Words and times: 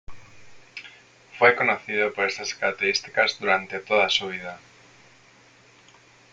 Fue 1.37 1.55
conocido 1.55 2.11
por 2.11 2.25
estas 2.25 2.55
características 2.55 3.37
durante 3.39 3.77
toda 3.81 4.09
su 4.09 4.29
vida. 4.29 4.59